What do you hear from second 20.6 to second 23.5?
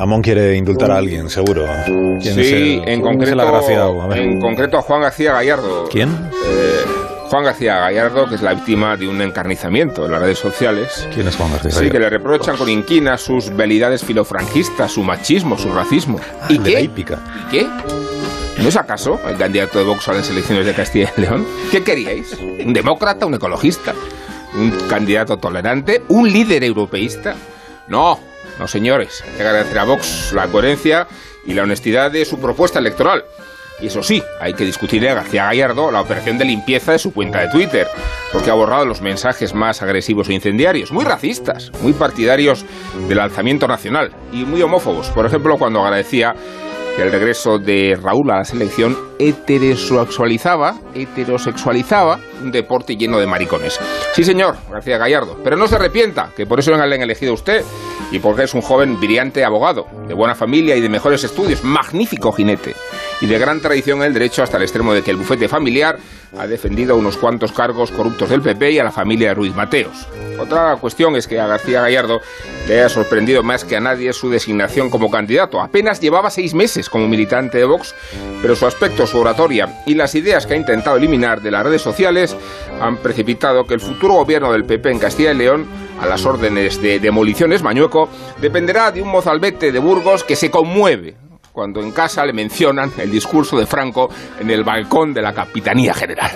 de Castilla y León? ¿Qué queríais? ¿Un demócrata, un